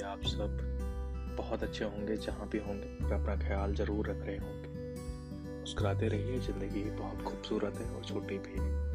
आप 0.00 0.20
सब 0.22 0.78
बहुत 1.38 1.62
अच्छे 1.62 1.84
होंगे, 1.84 2.16
जहाँ 2.16 2.48
भी 2.48 2.58
होंगे। 2.58 3.04
और 3.04 3.12
अपना 3.12 3.36
ख्याल 3.36 3.74
ज़रूर 3.74 4.10
रख 4.10 4.26
रहे 4.26 4.36
होंगे। 4.36 4.68
मुस्कुराते 5.60 6.08
रहिए, 6.08 6.40
ज़िंदगी 6.40 6.90
बहुत 6.90 7.22
खूबसूरत 7.22 7.74
है 7.76 7.90
और 7.90 8.04
छोटी 8.04 8.38
भी 8.38 8.88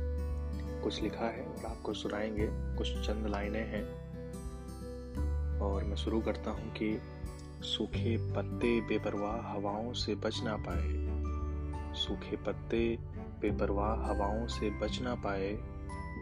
कुछ 0.82 1.02
लिखा 1.02 1.26
है 1.26 1.44
और 1.44 1.66
आपको 1.66 1.94
सुनाएँगे। 1.94 2.48
कुछ 2.52 2.88
चंद 3.08 3.28
लाइनें 3.28 3.68
हैं। 3.68 4.04
और 5.60 5.84
मैं 5.84 5.96
शुरू 5.96 6.22
करता 6.22 6.52
हूँ 6.52 6.74
कि 6.74 7.02
सूखे 7.62 8.34
पत्ते 8.34 8.82
बेपरवाह 8.82 9.38
हवाओं 9.38 9.94
से 9.94 10.16
बच 10.16 10.42
ना 10.44 10.58
पाए। 10.58 11.14
सूखे 11.96 12.36
पत्ते 12.36 12.98
बेपरवाह 13.42 13.94
हवाओं 13.94 14.48
से 14.48 14.70
बच 14.70 15.02
ना 15.02 15.16
पाए। 15.16 15.54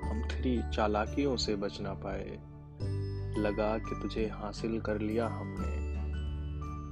हम 0.04 0.28
थ्री 0.32 0.61
चालाकियों 0.75 1.37
से 1.37 1.55
बच 1.55 1.82
ना 1.82 1.93
पाए। 1.93 2.39
लगा 3.41 3.77
कि 3.77 4.00
तुझे 4.01 4.27
हासिल 4.27 4.81
कर 4.81 5.00
लिया 5.00 5.27
हमने। 5.27 5.91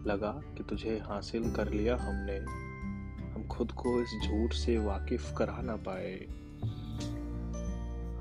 लगा 0.09 0.31
कि 0.31 0.63
तुझे 0.63 0.99
हासिल 0.99 1.51
कर 1.51 1.69
लिया 1.69 1.97
हमने। 1.97 2.37
हम 3.33 3.47
खुद 3.51 3.71
को 3.71 4.01
इस 4.01 4.09
झूठ 4.27 4.53
से 4.53 4.77
वाकिफ 4.77 5.37
करा 5.37 5.61
ना 5.61 5.75
पाए। 5.75 6.15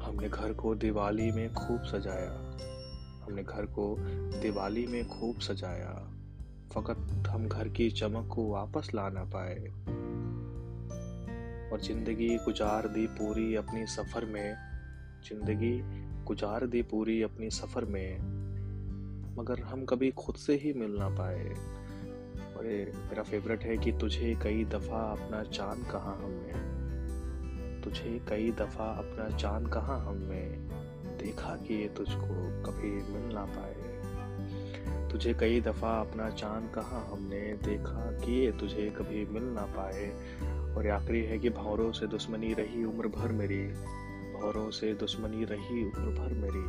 हमने 0.06 0.28
घर 0.28 0.52
को 0.52 0.74
दिवाली 0.74 1.33
में 1.33 1.55
खूब 1.55 1.83
सजाया। 1.83 2.33
हमने 3.24 3.42
घर 3.42 3.66
को 3.66 3.96
दिवाली 4.41 4.86
में 4.86 5.08
खूब 5.08 5.38
सजाया। 5.38 6.10
फकत 6.74 7.28
हम 7.28 7.48
घर 7.48 7.69
की 7.69 7.91
चमक 7.91 8.28
को 8.33 8.50
वापस 8.50 8.91
ला 8.95 9.08
ना 9.08 9.24
पाए। 9.24 9.58
और 11.72 11.80
ज़िंदगी 11.80 12.38
गुजार 12.38 12.88
दी 12.88 13.06
पूरी 13.06 13.55
अपनी 13.55 13.86
सफ़र 13.86 14.24
में। 14.24 14.56
ज़िंदगी 15.28 16.08
गुजार 16.28 16.66
दी 16.66 16.82
पूरी 16.82 17.23
अपनी 17.23 17.50
सफ़र 17.50 17.84
में, 17.84 18.18
मगर 19.39 19.61
हम 19.61 19.84
कभी 19.84 20.11
खुद 20.11 20.34
से 20.34 20.55
ही 20.55 20.72
मिल 20.72 20.91
ना 20.91 21.08
पाए। 21.08 21.44
और 22.56 22.64
मेरा 23.11 23.22
फेवरेट 23.22 23.62
है 23.62 23.78
कि 23.78 23.92
तुझे 23.92 24.38
कई 24.42 24.64
दफ़ा 24.64 25.12
अपना 25.12 25.42
चाँद 25.42 25.86
कहा 25.91 26.12
हमने 26.12 26.78
तुझे 27.80 28.20
कई 28.28 28.53
दफ़ा 28.53 28.91
अपना 28.91 29.36
चाँद 29.36 29.69
कहा 29.69 29.97
हमने 29.97 30.42
देखा 31.25 31.56
कि 31.56 31.75
ये 31.75 31.88
तुझको 31.88 32.62
कभी 32.62 32.91
मिल 32.91 33.34
ना 33.34 33.44
पाए। 33.44 33.88
तुझे 35.10 35.34
कई 35.34 35.60
दफ़ा 35.60 36.00
अपना 36.00 36.31
चाँद 36.31 36.75
कहा 36.75 37.08
हमने 37.12 37.41
देखा 37.41 38.12
कि 38.12 38.33
ये 38.33 38.53
तुझे 38.53 38.91
कभी 38.91 39.27
मिल 39.27 39.42
ना 39.42 39.62
पाए। 39.62 40.10
और 40.77 40.88
आखिरी 40.88 41.22
है 41.22 41.38
कि 41.38 41.50
भौरों 41.50 41.92
से 41.92 42.06
दुश्मनी 42.06 42.55
रही 42.55 42.84
उम्र 42.84 43.08
भर 43.08 43.33
मेरी। 43.33 43.72
भौरों 44.41 44.70
से 44.70 44.94
दुश्मनी 44.94 45.44
रही 45.44 45.84
उम्र 45.84 46.20
भर 46.20 46.34
मेरी। 46.34 46.64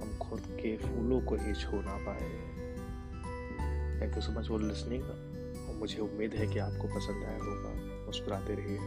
हम 0.00 0.18
खुद 0.18 0.40
के 0.40 0.76
फूलों 0.76 1.20
को 1.20 1.36
ही 1.36 1.54
छू 1.54 1.70
ना 1.72 1.96
पाए। 2.06 2.30
Thank 4.00 4.16
you 4.16 4.22
so 4.22 4.32
much 4.32 4.48
for 4.48 4.62
listening 4.62 5.04
और 5.68 5.74
मुझे 5.74 5.98
उम्मीद 5.98 6.34
है 6.34 6.46
कि 6.46 6.58
आपको 6.58 6.88
पसंद 6.88 7.24
आया 7.24 7.38
होगा। 7.38 8.06
मुस्कुराते 8.06 8.54
रहिए। 8.54 8.78